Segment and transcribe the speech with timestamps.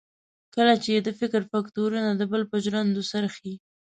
[0.55, 3.53] کله چې یې د فکر فکټورنه د بل پر ژرندو څرخي.